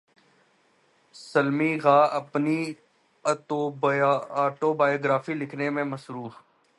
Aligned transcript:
سلمی 1.15 1.71
غا 1.79 1.99
اپنی 2.19 2.59
اٹوبایوگرافی 4.45 5.33
لکھنے 5.33 5.67
میں 5.69 5.83
مصروف 5.83 6.33